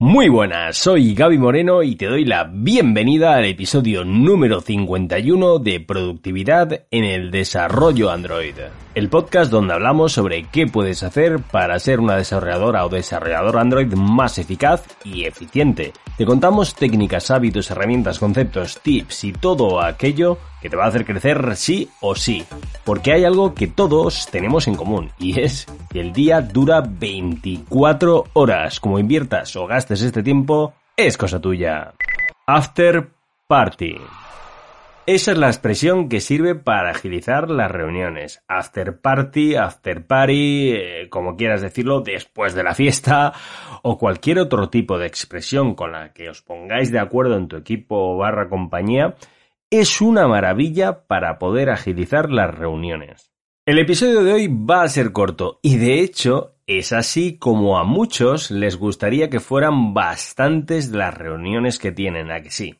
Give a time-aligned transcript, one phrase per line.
[0.00, 5.80] Muy buenas, soy Gaby Moreno y te doy la bienvenida al episodio número 51 de
[5.80, 8.54] Productividad en el Desarrollo Android,
[8.94, 13.92] el podcast donde hablamos sobre qué puedes hacer para ser una desarrolladora o desarrollador Android
[13.94, 15.92] más eficaz y eficiente.
[16.16, 21.04] Te contamos técnicas, hábitos, herramientas, conceptos, tips y todo aquello que te va a hacer
[21.04, 22.44] crecer sí o sí.
[22.84, 25.66] Porque hay algo que todos tenemos en común y es
[25.98, 28.80] el día dura 24 horas.
[28.80, 31.94] Como inviertas o gastes este tiempo, es cosa tuya.
[32.46, 33.08] After
[33.46, 33.96] Party.
[35.06, 38.44] Esa es la expresión que sirve para agilizar las reuniones.
[38.46, 43.32] After party, after party, eh, como quieras decirlo, después de la fiesta,
[43.82, 47.56] o cualquier otro tipo de expresión con la que os pongáis de acuerdo en tu
[47.56, 49.14] equipo barra compañía,
[49.70, 53.32] es una maravilla para poder agilizar las reuniones.
[53.68, 57.84] El episodio de hoy va a ser corto y de hecho es así como a
[57.84, 62.76] muchos les gustaría que fueran bastantes las reuniones que tienen, a que sí.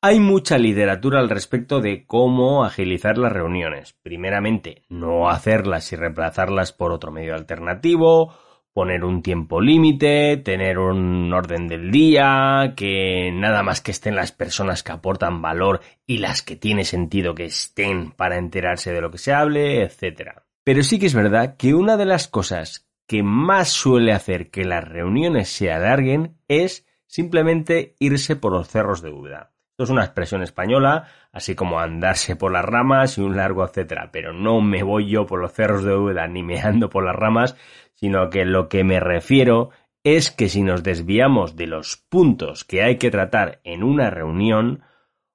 [0.00, 3.96] Hay mucha literatura al respecto de cómo agilizar las reuniones.
[4.00, 8.32] Primeramente, no hacerlas y reemplazarlas por otro medio alternativo,
[8.72, 14.32] poner un tiempo límite, tener un orden del día, que nada más que estén las
[14.32, 19.10] personas que aportan valor y las que tiene sentido que estén para enterarse de lo
[19.10, 20.40] que se hable, etc.
[20.64, 24.64] Pero sí que es verdad que una de las cosas que más suele hacer que
[24.64, 29.52] las reuniones se alarguen es simplemente irse por los cerros de duda.
[29.72, 34.10] Esto es una expresión española, así como andarse por las ramas y un largo etcétera,
[34.12, 37.16] pero no me voy yo por los cerros de duda ni me ando por las
[37.16, 37.56] ramas,
[38.02, 39.70] sino que lo que me refiero
[40.02, 44.82] es que si nos desviamos de los puntos que hay que tratar en una reunión,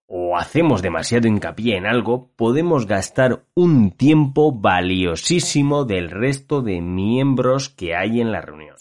[0.06, 7.70] o hacemos demasiado hincapié en algo, podemos gastar un tiempo valiosísimo del resto de miembros
[7.70, 8.76] que hay en la reunión.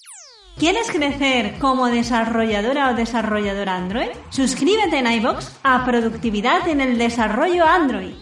[0.58, 4.08] ¿Quieres crecer como desarrolladora o desarrollador Android?
[4.30, 8.14] Suscríbete en iBox a Productividad en el Desarrollo Android.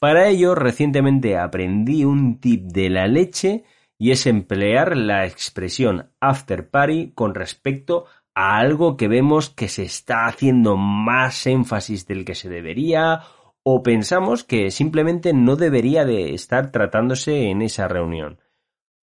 [0.00, 3.62] Para ello, recientemente aprendí un tip de la leche
[4.02, 9.84] y es emplear la expresión after party con respecto a algo que vemos que se
[9.84, 13.20] está haciendo más énfasis del que se debería
[13.62, 18.40] o pensamos que simplemente no debería de estar tratándose en esa reunión.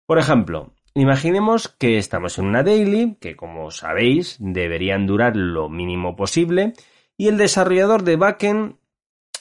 [0.07, 6.15] Por ejemplo, Imaginemos que estamos en una daily, que como sabéis deberían durar lo mínimo
[6.15, 6.75] posible,
[7.17, 8.77] y el desarrollador de backend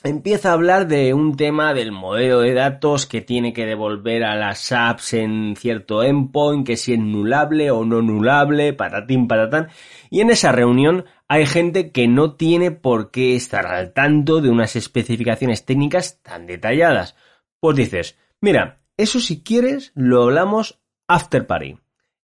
[0.03, 4.35] empieza a hablar de un tema del modelo de datos que tiene que devolver a
[4.35, 9.69] las apps en cierto endpoint, que si es nulable o no nulable, patatín patatán.
[10.09, 14.49] Y en esa reunión hay gente que no tiene por qué estar al tanto de
[14.49, 17.15] unas especificaciones técnicas tan detalladas.
[17.59, 21.77] Pues dices, mira, eso si quieres lo hablamos after party.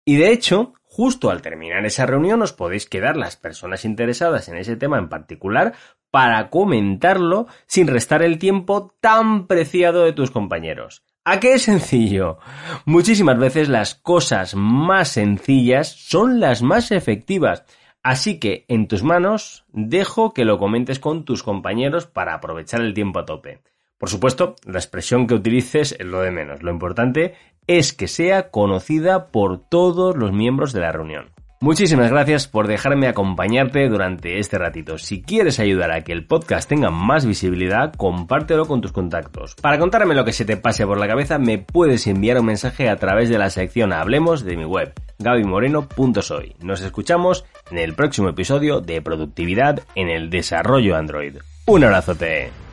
[0.06, 4.58] Y de hecho, justo al terminar esa reunión os podéis quedar las personas interesadas en
[4.58, 5.76] ese tema en particular
[6.12, 11.04] para comentarlo sin restar el tiempo tan preciado de tus compañeros.
[11.26, 12.40] ¿A qué es sencillo?
[12.86, 17.66] Muchísimas veces las cosas más sencillas son las más efectivas.
[18.02, 22.94] Así que en tus manos dejo que lo comentes con tus compañeros para aprovechar el
[22.94, 23.62] tiempo a tope.
[23.98, 26.64] Por supuesto, la expresión que utilices es lo de menos.
[26.64, 27.36] Lo importante
[27.68, 31.32] es que sea conocida por todos los miembros de la reunión.
[31.62, 34.98] Muchísimas gracias por dejarme acompañarte durante este ratito.
[34.98, 39.56] Si quieres ayudar a que el podcast tenga más visibilidad, compártelo con tus contactos.
[39.56, 42.88] Para contarme lo que se te pase por la cabeza, me puedes enviar un mensaje
[42.88, 46.56] a través de la sección Hablemos de mi web, gabymoreno.soy.
[46.62, 51.40] Nos escuchamos en el próximo episodio de Productividad en el Desarrollo Android.
[51.66, 52.69] Un abrazote.